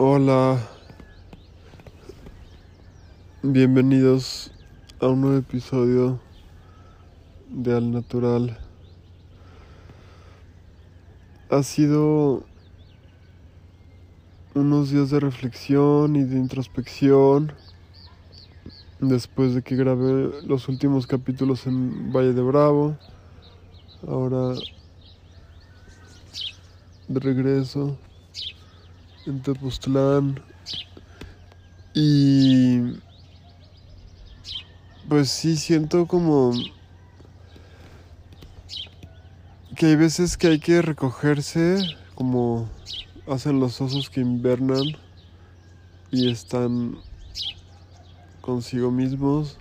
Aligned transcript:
Hola, 0.00 0.60
bienvenidos 3.42 4.52
a 5.00 5.08
un 5.08 5.22
nuevo 5.22 5.38
episodio 5.38 6.20
de 7.48 7.76
Al 7.76 7.90
Natural. 7.90 8.56
Ha 11.50 11.64
sido 11.64 12.44
unos 14.54 14.92
días 14.92 15.10
de 15.10 15.18
reflexión 15.18 16.14
y 16.14 16.22
de 16.22 16.36
introspección 16.36 17.52
después 19.00 19.56
de 19.56 19.62
que 19.62 19.74
grabé 19.74 20.30
los 20.46 20.68
últimos 20.68 21.08
capítulos 21.08 21.66
en 21.66 22.12
Valle 22.12 22.34
de 22.34 22.42
Bravo. 22.42 22.96
Ahora 24.06 24.54
de 27.08 27.18
regreso 27.18 27.98
en 29.28 29.42
Tepoztlán. 29.42 30.40
Y 31.94 32.98
pues 35.08 35.30
sí 35.30 35.56
siento 35.56 36.06
como 36.06 36.52
que 39.76 39.86
hay 39.86 39.96
veces 39.96 40.36
que 40.36 40.48
hay 40.48 40.58
que 40.58 40.82
recogerse 40.82 41.78
como 42.14 42.68
hacen 43.28 43.60
los 43.60 43.80
osos 43.80 44.10
que 44.10 44.20
invernan 44.20 44.96
y 46.10 46.30
están 46.30 46.98
consigo 48.40 48.90
mismos 48.90 49.58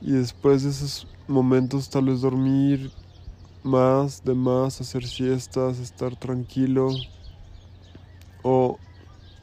y 0.00 0.12
después 0.12 0.62
de 0.62 0.70
esos 0.70 1.08
momentos 1.26 1.90
tal 1.90 2.06
vez 2.06 2.20
dormir 2.20 2.90
más, 3.62 4.24
de 4.24 4.34
más, 4.34 4.80
hacer 4.80 5.06
siestas, 5.06 5.78
estar 5.78 6.16
tranquilo, 6.16 6.88
o 8.42 8.78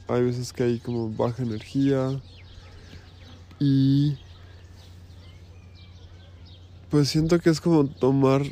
hay 0.08 0.22
veces 0.22 0.52
que 0.52 0.62
hay 0.62 0.78
como 0.78 1.10
baja 1.10 1.42
energía 1.42 2.20
y 3.58 4.16
pues 6.90 7.08
siento 7.08 7.38
que 7.40 7.50
es 7.50 7.60
como 7.60 7.86
tomar 7.86 8.42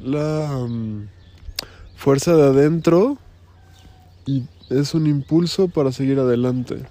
la 0.00 0.66
mm, 0.68 1.08
fuerza 1.96 2.34
de 2.34 2.42
adentro 2.42 3.18
y 4.26 4.44
es 4.70 4.94
un 4.94 5.06
impulso 5.06 5.68
para 5.68 5.92
seguir 5.92 6.18
adelante. 6.18 6.86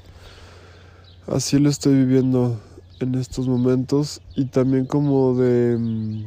Así 1.28 1.60
lo 1.60 1.70
estoy 1.70 1.96
viviendo 1.96 2.60
en 3.00 3.16
estos 3.16 3.48
momentos 3.48 4.22
y 4.36 4.46
también 4.46 4.86
como 4.86 5.34
de 5.36 5.78
mm, 5.78 6.26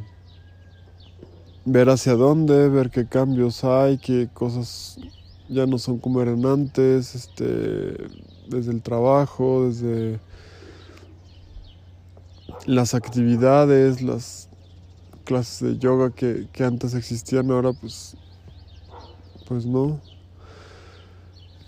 ver 1.65 1.89
hacia 1.89 2.15
dónde, 2.15 2.69
ver 2.69 2.89
qué 2.89 3.07
cambios 3.07 3.63
hay, 3.63 3.97
qué 3.97 4.29
cosas 4.33 4.99
ya 5.49 5.65
no 5.65 5.77
son 5.77 5.99
como 5.99 6.21
eran 6.21 6.45
antes, 6.45 7.15
este, 7.15 7.97
desde 8.47 8.71
el 8.71 8.81
trabajo, 8.81 9.67
desde 9.67 10.19
las 12.65 12.93
actividades, 12.93 14.01
las 14.01 14.49
clases 15.23 15.67
de 15.67 15.77
yoga 15.77 16.11
que, 16.11 16.47
antes 16.63 16.93
existían, 16.93 17.51
ahora 17.51 17.73
pues, 17.73 18.15
pues 19.47 19.65
no. 19.65 19.99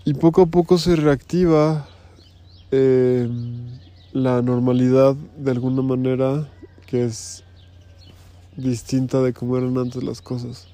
Y 0.04 0.14
poco 0.14 0.42
a 0.42 0.46
poco 0.46 0.78
se 0.78 0.96
reactiva 0.96 1.86
em, 2.70 3.78
la 4.12 4.40
normalidad 4.42 5.14
de 5.36 5.50
alguna 5.50 5.82
manera 5.82 6.48
que 6.86 7.04
es 7.04 7.44
distinta 8.56 9.20
de 9.20 9.32
cómo 9.32 9.58
eran 9.58 9.76
antes 9.76 10.02
las 10.02 10.22
cosas. 10.22 10.66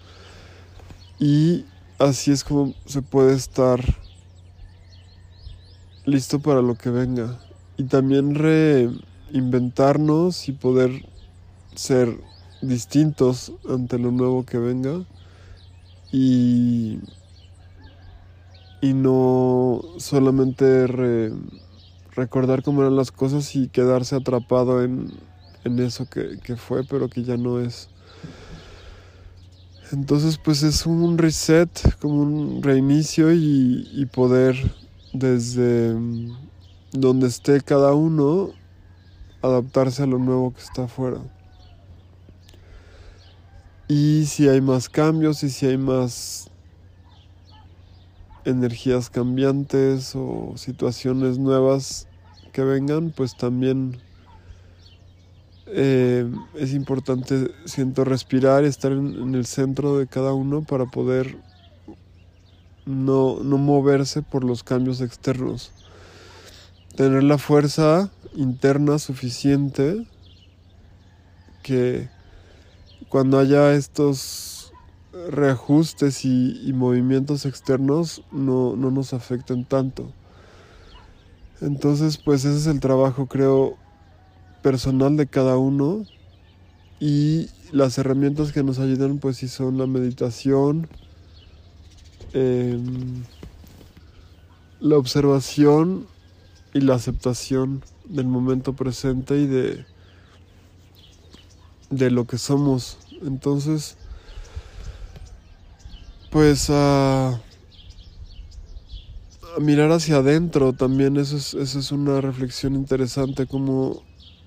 Y 1.18 1.64
así 2.04 2.32
es 2.32 2.44
como 2.44 2.74
se 2.86 3.02
puede 3.02 3.34
estar 3.34 3.80
listo 6.04 6.40
para 6.40 6.62
lo 6.62 6.76
que 6.76 6.90
venga. 6.90 7.38
Y 7.76 7.84
también 7.84 8.34
reinventarnos 8.34 10.48
y 10.48 10.52
poder 10.52 11.06
ser 11.74 12.18
distintos 12.62 13.52
ante 13.68 13.98
lo 13.98 14.12
nuevo 14.12 14.44
que 14.44 14.58
venga. 14.58 15.04
Y, 16.12 17.00
y 18.80 18.92
no 18.92 19.82
solamente 19.98 21.32
recordar 22.14 22.62
cómo 22.62 22.82
eran 22.82 22.94
las 22.96 23.10
cosas 23.10 23.56
y 23.56 23.68
quedarse 23.68 24.14
atrapado 24.14 24.84
en, 24.84 25.12
eso 25.64 26.08
que, 26.08 26.38
que 26.44 26.56
fue, 26.56 26.84
pero 26.84 27.08
que 27.08 27.24
ya 27.24 27.36
no 27.36 27.58
es. 27.58 27.88
Entonces 29.94 30.38
pues 30.38 30.64
es 30.64 30.86
un 30.86 31.18
reset, 31.18 31.70
como 32.00 32.22
un 32.22 32.62
reinicio 32.64 33.32
y, 33.32 34.08
poder 34.12 34.56
desde 35.12 35.94
mm, 35.94 36.36
donde 36.90 37.28
esté 37.28 37.60
cada 37.60 37.94
uno 37.94 38.50
adaptarse 39.40 40.02
a 40.02 40.06
lo 40.06 40.18
nuevo 40.18 40.52
que 40.52 40.60
está 40.60 40.84
afuera. 40.84 41.18
Y 43.86 44.24
si 44.26 44.48
hay 44.48 44.60
más 44.60 44.88
cambios 44.88 45.44
y 45.44 45.50
si 45.50 45.66
hay 45.66 45.78
más 45.78 46.50
energías 48.44 49.10
cambiantes 49.10 50.14
o 50.16 50.54
situaciones 50.56 51.38
nuevas 51.38 52.08
que 52.52 52.64
vengan, 52.64 53.12
pues 53.16 53.36
también 53.36 53.98
eh, 55.66 56.30
es 56.54 56.72
importante, 56.74 57.50
siento, 57.64 58.04
respirar 58.04 58.64
y 58.64 58.68
estar 58.68 58.92
en, 58.92 59.34
el 59.34 59.46
centro 59.46 59.98
de 59.98 60.06
cada 60.06 60.32
uno 60.34 60.62
para 60.62 60.86
poder 60.86 61.36
no, 62.86 63.38
no 63.42 63.58
moverse 63.58 64.22
por 64.22 64.44
los 64.44 64.62
cambios 64.62 65.00
externos. 65.00 65.72
Tener 66.96 67.22
la 67.22 67.38
fuerza 67.38 68.10
interna 68.34 68.98
suficiente 68.98 70.06
que 71.62 72.08
cuando 73.08 73.38
haya 73.38 73.72
estos 73.74 74.72
reajustes 75.30 76.24
y, 76.24 76.72
movimientos 76.74 77.46
externos 77.46 78.22
no, 78.32 78.76
no, 78.76 78.90
nos 78.90 79.12
afecten 79.12 79.64
tanto. 79.64 80.12
Entonces, 81.60 82.18
pues 82.18 82.44
ese 82.44 82.58
es 82.58 82.66
el 82.66 82.80
trabajo, 82.80 83.26
creo, 83.26 83.76
personal 84.64 85.18
de 85.18 85.26
cada 85.26 85.58
uno 85.58 86.06
y 86.98 87.50
las 87.70 87.98
herramientas 87.98 88.50
que 88.50 88.62
nos 88.62 88.78
ayudan 88.78 89.18
pues 89.18 89.36
si 89.36 89.46
son 89.46 89.76
la 89.76 89.86
meditación, 89.86 90.88
em, 92.32 93.24
la 94.80 94.96
observación 94.96 96.06
y 96.72 96.80
la 96.80 96.94
aceptación 96.94 97.84
del 98.06 98.26
momento 98.26 98.72
presente 98.72 99.38
y 99.38 99.46
de, 99.46 99.84
de 101.90 102.10
lo 102.10 102.26
que 102.26 102.38
somos. 102.38 102.96
Entonces, 103.20 103.98
pues 106.30 106.70
a, 106.70 107.38
mirar 109.60 109.92
hacia 109.92 110.16
adentro 110.16 110.72
también, 110.72 111.18
eso 111.18 111.36
es, 111.36 111.52
eso 111.52 111.78
es 111.78 111.92
una 111.92 112.22
reflexión 112.22 112.74
interesante, 112.74 113.46
como 113.46 114.02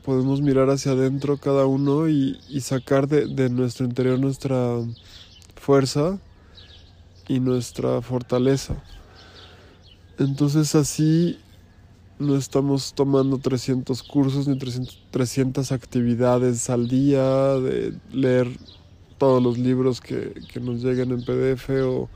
podemos 0.08 0.40
mirar 0.40 0.70
hacia 0.70 0.94
adentro 0.94 1.36
cada 1.36 1.66
uno 1.66 2.08
y, 2.08 2.40
sacar 2.62 3.10
de, 3.10 3.50
nuestro 3.50 3.86
interior 3.86 4.18
nuestra 4.18 4.78
fuerza 5.56 6.18
y 7.28 7.42
nuestra 7.42 8.02
fortaleza. 8.02 8.82
Entonces 10.18 10.76
así 10.76 11.38
no 12.20 12.38
estamos 12.38 12.94
tomando 12.94 13.38
300 13.38 14.02
cursos 14.04 14.48
ni 14.48 14.58
300, 14.58 15.74
actividades 15.74 16.70
al 16.70 16.88
día, 16.88 17.26
de 17.60 17.94
leer 18.14 18.48
todos 19.18 19.44
los 19.44 19.58
libros 19.58 20.00
que, 20.00 20.42
nos 20.62 20.82
lleguen 20.82 21.12
en 21.12 21.26
PDF 21.26 21.70
o, 21.84 22.10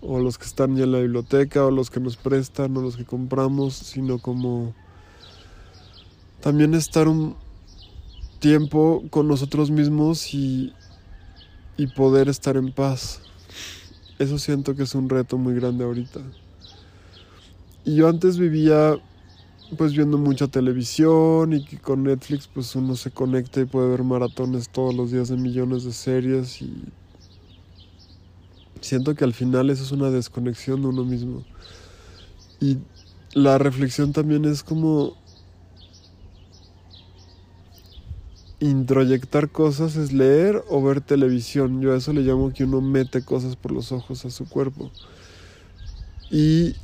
o 0.00 0.20
los 0.20 0.38
que 0.38 0.44
están 0.44 0.76
ya 0.76 0.84
en 0.84 0.92
la 0.92 1.00
biblioteca 1.00 1.66
o 1.66 1.72
los 1.72 1.90
que 1.90 1.98
nos 1.98 2.16
prestan 2.16 2.76
o 2.76 2.82
los 2.82 2.96
que 2.96 3.04
compramos, 3.04 3.74
sino 3.74 4.20
como 4.20 4.74
también 6.40 6.74
estar 6.74 7.08
un 7.08 7.36
tiempo 8.38 9.04
con 9.10 9.28
nosotros 9.28 9.70
mismos 9.70 10.34
y, 10.34 10.72
y 11.76 11.86
poder 11.88 12.28
estar 12.28 12.56
en 12.56 12.72
paz. 12.72 13.20
Eso 14.18 14.38
siento 14.38 14.74
que 14.74 14.84
es 14.84 14.94
un 14.94 15.08
reto 15.08 15.38
muy 15.38 15.54
grande 15.54 15.84
ahorita. 15.84 16.20
Y 17.84 17.96
yo 17.96 18.08
antes 18.08 18.38
vivía 18.38 18.98
pues 19.76 19.92
viendo 19.92 20.16
mucha 20.16 20.46
televisión 20.46 21.52
y 21.52 21.64
que 21.64 21.78
con 21.78 22.04
Netflix 22.04 22.46
pues 22.46 22.74
uno 22.76 22.94
se 22.94 23.10
conecta 23.10 23.60
y 23.60 23.64
puede 23.64 23.88
ver 23.88 24.04
maratones 24.04 24.68
todos 24.68 24.94
los 24.94 25.10
días 25.10 25.28
de 25.28 25.36
millones 25.36 25.84
de 25.84 25.92
series 25.92 26.62
y 26.62 26.84
siento 28.80 29.14
que 29.14 29.24
al 29.24 29.34
final 29.34 29.70
eso 29.70 29.82
es 29.82 29.92
una 29.92 30.10
desconexión 30.10 30.82
de 30.82 30.88
uno 30.88 31.04
mismo. 31.04 31.44
Y 32.60 32.78
la 33.34 33.58
reflexión 33.58 34.12
también 34.12 34.44
es 34.44 34.62
como 34.62 35.16
introyectar 38.60 39.50
cosas 39.50 39.96
es 39.96 40.12
leer 40.12 40.62
o 40.68 40.82
ver 40.82 41.00
televisión. 41.00 41.80
Yo 41.80 41.92
a 41.92 41.96
eso 41.96 42.12
le 42.12 42.22
llamo 42.22 42.52
que 42.52 42.64
uno 42.64 42.80
mete 42.80 43.22
cosas 43.22 43.56
por 43.56 43.72
los 43.72 43.92
ojos 43.92 44.24
a 44.24 44.30
su 44.30 44.48
cuerpo. 44.48 44.90
Y 46.30 46.74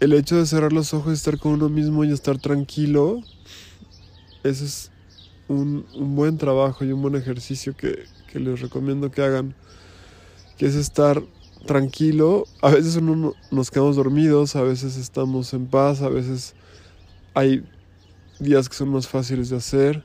el 0.00 0.12
hecho 0.12 0.36
de 0.36 0.46
cerrar 0.46 0.72
los 0.72 0.94
ojos 0.94 1.10
y 1.10 1.14
estar 1.14 1.38
con 1.38 1.52
uno 1.52 1.68
mismo 1.68 2.04
y 2.04 2.12
estar 2.12 2.38
tranquilo, 2.38 3.20
ese 4.44 4.64
es 4.64 4.90
un, 5.48 5.84
buen 5.98 6.38
trabajo 6.38 6.84
y 6.84 6.92
un 6.92 7.02
buen 7.02 7.16
ejercicio 7.16 7.76
que, 7.76 8.04
que, 8.30 8.38
les 8.38 8.60
recomiendo 8.60 9.10
que 9.10 9.22
hagan, 9.22 9.54
que 10.56 10.66
es 10.66 10.76
estar 10.76 11.22
tranquilo. 11.66 12.46
A 12.62 12.70
veces 12.70 12.96
uno 12.96 13.34
nos 13.50 13.70
quedamos 13.70 13.96
dormidos, 13.96 14.54
a 14.54 14.62
veces 14.62 14.96
estamos 14.96 15.52
en 15.52 15.66
paz, 15.66 16.02
a 16.02 16.08
veces 16.08 16.54
hay 17.34 17.64
días 18.38 18.68
que 18.68 18.76
son 18.76 18.90
más 18.90 19.08
fáciles 19.08 19.50
de 19.50 19.56
hacer. 19.56 20.04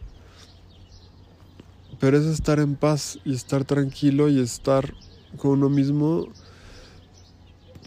Pero 2.03 2.17
es 2.17 2.25
estar 2.25 2.59
en 2.59 2.75
paz 2.75 3.17
y 3.23 3.33
estar 3.33 3.63
tranquilo 3.63 4.27
y 4.27 4.37
estar 4.41 4.93
con 5.37 5.51
uno 5.51 5.69
mismo 5.69 6.27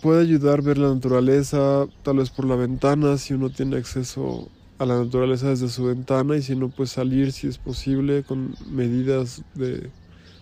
puede 0.00 0.22
ayudar 0.22 0.60
a 0.60 0.62
ver 0.62 0.78
la 0.78 0.88
naturaleza, 0.88 1.86
tal 2.02 2.16
vez 2.16 2.30
por 2.30 2.46
la 2.46 2.56
ventana, 2.56 3.18
si 3.18 3.34
uno 3.34 3.50
tiene 3.50 3.76
acceso 3.76 4.48
a 4.78 4.86
la 4.86 4.96
naturaleza 5.04 5.50
desde 5.50 5.68
su 5.68 5.84
ventana 5.84 6.34
y 6.34 6.40
si 6.40 6.56
no, 6.56 6.70
pues 6.70 6.92
salir 6.92 7.30
si 7.30 7.46
es 7.46 7.58
posible 7.58 8.22
con 8.22 8.56
medidas 8.70 9.42
de 9.54 9.90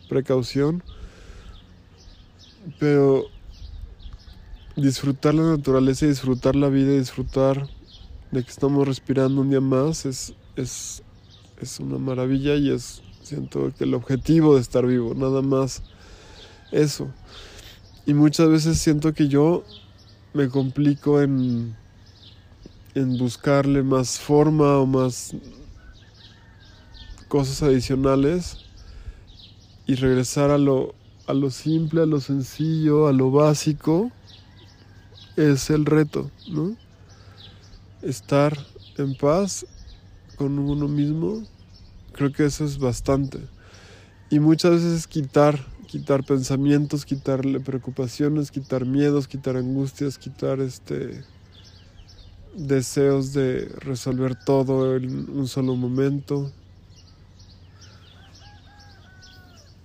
precaución. 0.09 0.81
Pero 2.79 3.25
disfrutar 4.77 5.35
la 5.35 5.51
naturaleza 5.51 6.07
disfrutar 6.07 6.55
la 6.55 6.69
vida 6.69 6.93
disfrutar 6.93 7.69
de 8.31 8.45
que 8.45 8.51
estamos 8.51 8.87
respirando 8.87 9.41
un 9.41 9.51
día 9.51 9.61
más 9.61 10.07
es, 10.07 10.33
es, 10.55 11.03
es 11.61 11.81
una 11.81 11.99
maravilla 11.99 12.55
y 12.55 12.71
es, 12.71 13.04
siento 13.25 13.73
que 13.77 13.85
el 13.85 13.95
objetivo 13.95 14.55
de 14.55 14.61
estar 14.61 14.87
vivo, 14.87 15.15
nada 15.15 15.43
más 15.43 15.83
eso. 16.71 17.09
Y 18.07 18.15
muchas 18.15 18.49
veces 18.49 18.79
siento 18.79 19.15
que 19.15 19.29
yo 19.29 19.65
me 20.35 20.49
complico 20.49 21.23
en, 21.23 21.75
en 22.95 23.17
buscarle 23.17 23.83
más 23.83 24.19
forma 24.19 24.79
o 24.79 24.87
más 24.87 25.35
cosas 27.29 27.63
adicionales 27.63 28.59
y 29.87 29.95
regresar 29.95 30.51
a 30.51 30.59
lo, 30.59 30.95
a 31.27 31.33
lo 31.33 31.51
simple, 31.51 32.03
a 32.03 32.07
lo 32.07 32.21
sencillo, 32.21 33.09
a 33.09 33.13
lo 33.13 33.31
básico, 33.31 34.11
es 35.37 35.71
el 35.71 35.87
reto, 35.87 36.31
¿no? 36.49 36.77
Estar 38.03 38.57
en 38.99 39.17
paz 39.17 39.67
con 40.37 40.59
uno 40.59 40.89
mismo, 40.89 41.43
creo 42.15 42.33
que 42.33 42.47
eso 42.47 42.65
es 42.65 42.79
bastante. 42.79 43.39
Y 44.31 44.41
muchas 44.41 44.73
veces 44.73 45.07
quitar 45.07 45.59
quitar 45.95 46.25
pensamientos, 46.25 47.05
quitarle 47.05 47.61
preocupaciones, 47.61 48.51
quitar 48.51 48.85
miedos, 48.85 49.29
quitar 49.29 49.57
angustias, 49.57 50.19
quitar 50.19 50.59
este 50.59 51.23
deseos 52.57 53.33
de 53.33 53.67
resolver 53.79 54.35
todo 54.35 54.97
en 54.97 55.31
un 55.31 55.47
solo 55.47 55.77
momento. 55.77 56.51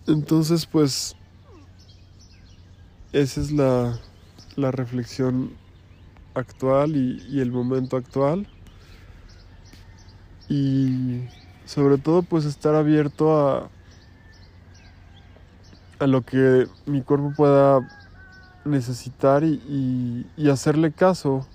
Entonces, 0.07 0.65
pues, 0.65 1.15
esa 3.13 3.41
es 3.41 3.51
la, 3.51 3.99
la 4.55 4.71
reflexión 4.71 5.51
actual 6.33 6.95
y, 6.95 7.23
y 7.29 7.39
el 7.39 7.51
momento 7.51 7.97
actual. 7.97 8.47
Y 10.49 11.21
sobre 11.69 11.97
todo, 11.97 12.23
pues, 12.23 12.45
estar 12.45 12.75
abierto 12.75 13.37
a 13.37 13.69
a 15.99 16.07
lo 16.07 16.21
que 16.21 16.67
mi 16.85 17.01
cuerpo 17.01 17.33
pueda 17.35 17.87
necesitar 18.65 19.43
y, 19.43 20.25
hacerle 20.49 20.91
caso. 20.91 21.45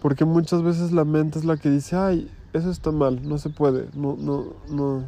Porque 0.00 0.24
muchas 0.24 0.62
veces 0.62 0.92
la 0.92 1.04
mente 1.04 1.38
es 1.38 1.44
la 1.44 1.56
que 1.56 1.70
dice, 1.70 1.96
ay, 1.96 2.30
eso 2.52 2.70
está 2.70 2.90
mal, 2.90 3.26
no 3.26 3.38
se 3.38 3.50
puede, 3.50 3.88
no, 3.94 4.16
no, 4.18 4.52
no, 4.68 5.04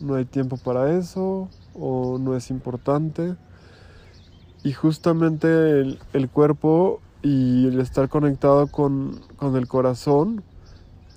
no 0.00 0.14
hay 0.14 0.24
tiempo 0.24 0.56
para 0.56 0.92
eso 0.92 1.48
o 1.74 2.18
no 2.18 2.34
es 2.34 2.50
importante. 2.50 3.36
Y 4.64 4.72
justamente 4.72 5.80
el, 6.12 6.28
cuerpo 6.32 7.00
y 7.22 7.68
el 7.68 7.80
estar 7.80 8.08
conectado 8.08 8.66
con, 8.68 9.20
con 9.36 9.54
el 9.54 9.68
corazón 9.68 10.42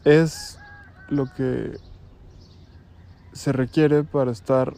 es 0.04 0.60
lo 1.08 1.26
que 1.34 1.78
se 3.40 3.54
requiere 3.54 4.04
para 4.04 4.32
estar 4.32 4.74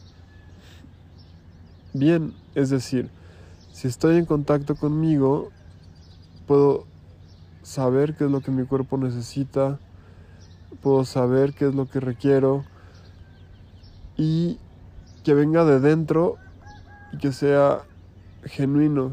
bien. 1.94 2.36
Es 2.54 2.70
decir, 2.70 3.10
si 3.72 3.88
estoy 3.88 4.18
en 4.18 4.26
contacto 4.26 4.76
conmigo, 4.76 5.50
puedo 6.46 6.86
saber 7.64 8.16
qué 8.16 8.26
es 8.26 8.32
lo 8.32 8.42
que 8.42 8.52
mi 8.52 8.68
cuerpo 8.68 9.00
necesita, 9.00 9.80
puedo 10.80 11.06
saber 11.06 11.56
qué 11.56 11.70
es 11.70 11.74
lo 11.74 11.90
que 11.90 12.02
requiero 12.02 12.64
y 14.16 14.60
que 15.24 15.34
venga 15.34 15.66
de 15.66 15.80
dentro 15.80 16.36
y 17.14 17.18
que 17.18 17.32
sea 17.32 17.82
genuino 18.44 19.10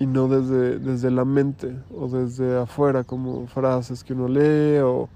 y 0.00 0.06
no 0.06 0.26
desde, 0.26 0.80
desde 0.80 1.12
la 1.12 1.24
mente 1.24 1.76
o 1.96 2.08
desde 2.08 2.58
afuera 2.58 3.04
como 3.04 3.46
frases 3.46 4.02
que 4.02 4.14
uno 4.14 4.26
lee 4.26 4.80
o 4.80 5.08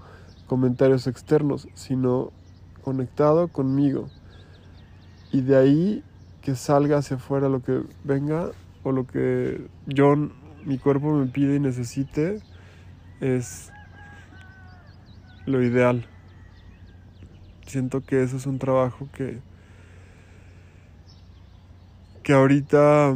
comentarios 0.47 1.05
externos, 1.05 1.67
sino 1.73 2.31
conectado 2.83 3.47
conmigo. 3.47 4.09
Y 5.31 5.41
de 5.41 5.55
ahí 5.55 6.03
que 6.41 6.55
salga 6.55 6.97
hacia 6.97 7.15
afuera 7.15 7.49
lo 7.49 7.63
que 7.63 7.81
venga 8.03 8.51
o 8.83 8.91
lo 8.91 9.07
que 9.07 9.65
yo, 9.87 10.15
mi 10.65 10.77
cuerpo 10.77 11.13
me 11.13 11.25
pide 11.27 11.55
y 11.55 11.59
necesite 11.59 12.41
es 13.21 13.71
lo 15.45 15.63
ideal. 15.63 16.05
Siento 17.65 18.01
que 18.01 18.21
eso 18.21 18.37
es 18.37 18.45
un 18.45 18.59
trabajo 18.59 19.07
que, 19.13 19.39
que 22.21 22.33
ahorita 22.33 23.15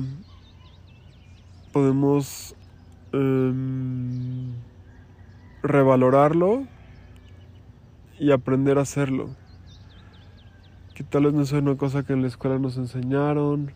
podemos 1.74 2.56
em, 3.12 4.54
revalorarlo 5.62 6.66
y 8.20 8.32
aprender 8.32 8.78
a 8.78 8.82
hacerlo 8.82 9.36
que 10.98 11.04
tal 11.04 11.26
vez 11.26 11.34
no 11.36 11.46
sea 11.46 11.60
una 11.60 11.78
cosa 11.78 12.02
que 12.02 12.14
en 12.14 12.24
la 12.24 12.28
escuela 12.28 12.58
nos 12.58 12.76
enseñaron 12.76 13.72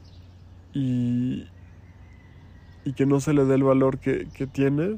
y, 0.73 1.45
y 2.83 2.93
que 2.93 3.05
no 3.05 3.19
se 3.19 3.31
le 3.35 3.45
dé 3.45 3.53
el 3.53 3.63
valor 3.63 3.99
que, 3.99 4.25
tiene. 4.51 4.97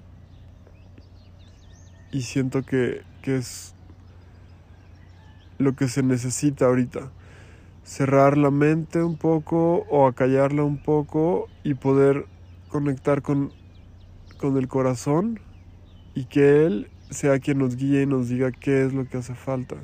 Y 2.14 2.22
siento 2.22 2.64
que, 2.64 3.02
que 3.22 3.36
es 3.36 3.76
lo 5.58 5.76
que 5.76 5.90
se 5.90 6.02
necesita 6.02 6.68
ahorita. 6.68 7.12
Cerrar 7.84 8.38
la 8.38 8.52
mente 8.52 9.04
un 9.04 9.18
poco 9.18 9.86
o 9.90 10.08
acallarla 10.08 10.64
un 10.64 10.82
poco 10.82 11.50
y 11.62 11.74
poder 11.74 12.28
conectar 12.70 13.22
con, 13.22 13.52
con 14.38 14.56
el 14.56 14.70
corazón 14.70 15.42
y 16.16 16.24
que 16.24 16.66
Él 16.66 16.90
sea 17.10 17.40
quien 17.40 17.58
nos 17.58 17.76
guíe 17.76 18.04
y 18.04 18.06
nos 18.06 18.30
diga 18.30 18.54
qué 18.54 18.86
es 18.86 18.94
lo 18.94 19.10
que 19.10 19.18
hace 19.18 19.36
falta. 19.36 19.76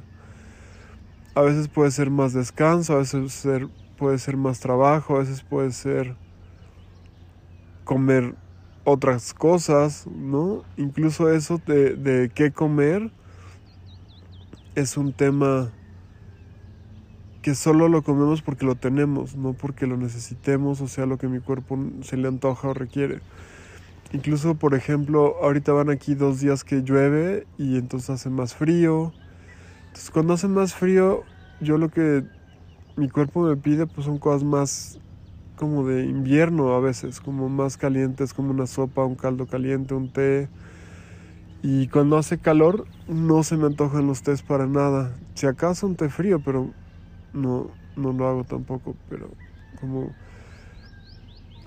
A 1.39 1.41
veces 1.41 1.69
puede 1.69 1.89
ser 1.89 2.09
más 2.09 2.33
descanso, 2.33 2.91
a 2.91 2.97
veces 2.97 3.47
puede 3.97 4.17
ser 4.17 4.35
más 4.35 4.59
trabajo, 4.59 5.15
a 5.15 5.19
veces 5.19 5.41
puede 5.41 5.71
ser 5.71 6.17
comer 7.85 8.35
otras 8.83 9.33
cosas, 9.33 10.05
¿no? 10.05 10.65
Incluso 10.75 11.31
eso 11.31 11.61
de, 11.65 11.95
de 11.95 12.27
qué 12.27 12.51
comer 12.51 13.09
es 14.75 14.97
un 14.97 15.13
tema 15.13 15.71
que 17.41 17.55
solo 17.55 17.87
lo 17.87 18.01
comemos 18.01 18.41
porque 18.41 18.65
lo 18.65 18.75
tenemos, 18.75 19.37
no 19.37 19.53
porque 19.53 19.87
lo 19.87 19.95
necesitemos 19.95 20.81
o 20.81 20.89
sea 20.89 21.05
lo 21.05 21.17
que 21.17 21.29
mi 21.29 21.39
cuerpo 21.39 21.79
se 22.01 22.17
le 22.17 22.27
antoja 22.27 22.67
o 22.67 22.73
requiere. 22.73 23.21
Incluso, 24.11 24.55
por 24.55 24.75
ejemplo, 24.75 25.37
ahorita 25.41 25.71
van 25.71 25.89
aquí 25.89 26.15
dos 26.15 26.41
días 26.41 26.65
que 26.65 26.81
llueve 26.83 27.47
y 27.57 27.77
entonces 27.77 28.09
hace 28.09 28.29
más 28.29 28.55
frío 28.55 29.13
cuando 30.13 30.33
hace 30.33 30.47
más 30.47 30.73
frío, 30.73 31.23
yo 31.59 31.77
lo 31.77 31.89
que 31.89 32.23
mi 32.95 33.09
cuerpo 33.09 33.43
me 33.43 33.55
pide 33.55 33.87
pues 33.87 34.05
son 34.05 34.17
cosas 34.17 34.43
más 34.43 34.99
como 35.55 35.85
de 35.85 36.05
invierno 36.05 36.73
a 36.73 36.79
veces, 36.79 37.19
como 37.19 37.49
más 37.49 37.77
calientes, 37.77 38.33
como 38.33 38.51
una 38.51 38.65
sopa, 38.65 39.03
un 39.03 39.15
caldo 39.15 39.45
caliente, 39.45 39.93
un 39.93 40.09
té. 40.09 40.47
Y 41.61 41.87
cuando 41.87 42.17
hace 42.17 42.37
calor 42.37 42.85
no 43.07 43.43
se 43.43 43.57
me 43.57 43.65
antojan 43.65 44.07
los 44.07 44.23
tés 44.23 44.41
para 44.41 44.67
nada. 44.67 45.13
Si 45.35 45.47
acaso 45.47 45.85
un 45.85 45.95
té 45.95 46.07
frío, 46.07 46.39
pero 46.39 46.69
no, 47.33 47.69
no 47.97 48.13
lo 48.13 48.27
hago 48.27 48.43
tampoco. 48.45 48.95
Pero 49.09 49.29
como 49.81 50.13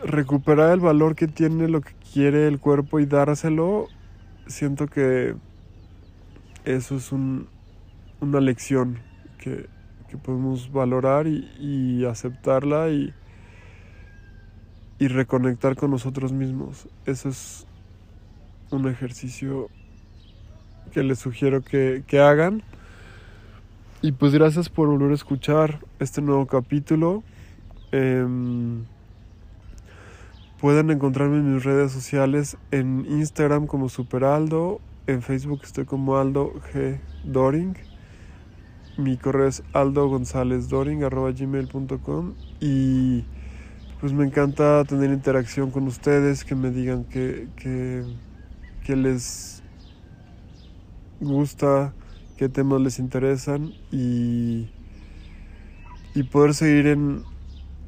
recuperar 0.03 0.73
el 0.73 0.81
valor 0.81 1.15
que 1.15 1.29
tiene 1.29 1.69
lo 1.69 1.83
que 1.83 1.93
quiere 2.13 2.49
el 2.49 2.59
cuerpo 2.59 2.99
y 2.99 3.07
dárselo, 3.07 3.89
siento 4.47 4.87
que 4.87 5.35
eso 6.65 6.97
es 6.97 7.13
un, 7.13 7.49
una 8.23 8.41
lección 8.41 9.01
que, 9.39 9.69
podemos 10.23 10.71
valorar 10.71 11.27
y, 11.27 12.05
aceptarla 12.05 12.91
y, 12.91 13.15
y 14.99 15.09
reconectar 15.09 15.75
con 15.75 15.91
nosotros 15.91 16.33
mismos. 16.33 16.87
Eso 17.07 17.31
es 17.31 17.67
un 18.71 18.89
ejercicio 18.89 19.71
que 20.93 21.03
les 21.03 21.19
sugiero 21.19 21.63
que, 21.63 22.05
que 22.07 22.21
hagan. 22.21 22.63
Y 24.03 24.13
pues 24.13 24.33
gracias 24.33 24.69
por 24.69 24.89
volver 24.89 25.13
a 25.13 25.15
escuchar 25.15 25.81
este 25.99 26.21
nuevo 26.21 26.47
capítulo. 26.47 27.23
Em, 27.91 28.85
pueden 30.61 30.91
encontrarme 30.91 31.37
en 31.37 31.55
mis 31.55 31.65
redes 31.65 31.93
sociales 31.93 32.57
en 32.71 33.07
Instagram 33.09 33.67
como 33.67 33.89
Superaldo, 33.89 34.81
en 35.07 35.23
Facebook 35.23 35.61
estoy 35.65 35.85
como 35.85 36.17
Aldo 36.17 36.53
G. 36.73 36.99
Doring. 37.25 37.92
Mi 38.97 39.17
correo 39.17 39.49
es 39.49 39.63
aldogonzalezdoring.gmail.com 39.73 42.35
y 42.61 43.25
pues 44.01 44.13
me 44.13 44.25
encanta 44.25 44.85
tener 44.85 45.11
interacción 45.11 45.71
con 45.71 45.87
ustedes, 45.87 46.45
que 46.45 46.55
me 46.55 46.71
digan 46.71 47.05
que 47.05 47.47
les 48.87 49.63
gusta, 51.23 51.95
qué 52.37 52.49
temas 52.49 52.81
les 52.81 52.99
interesan 52.99 53.73
y, 53.91 54.69
y 56.15 56.23
poder 56.25 56.55
seguir 56.55 56.89
en, 56.89 57.23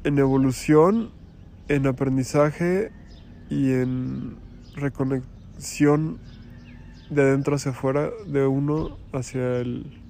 en 0.03 0.17
evolución, 0.17 1.11
en 1.67 1.87
aprendizaje 1.87 2.91
y 3.49 3.73
en 3.73 4.37
reconexión 4.75 6.19
de 7.09 7.21
adentro 7.21 7.55
hacia 7.55 7.71
afuera, 7.71 8.09
de 8.27 8.47
uno 8.47 8.97
hacia 9.13 9.59
el, 9.59 10.04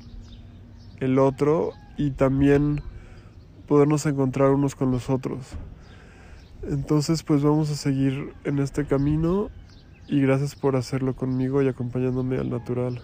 el 0.99 1.19
otro 1.19 1.71
y 1.97 2.11
también 2.11 2.81
podernos 3.67 4.05
encontrar 4.05 4.51
unos 4.51 4.75
con 4.75 4.91
los 4.91 5.09
otros. 5.09 5.47
Entonces 6.63 7.23
pues 7.23 7.43
vamos 7.43 7.69
a 7.69 7.75
seguir 7.75 8.33
en 8.43 8.59
este 8.59 8.85
camino 8.85 9.49
y 10.07 10.21
gracias 10.21 10.55
por 10.55 10.75
hacerlo 10.75 11.15
conmigo 11.15 11.61
y 11.61 11.67
acompañándome 11.67 12.37
al 12.37 12.49
natural. 12.49 13.01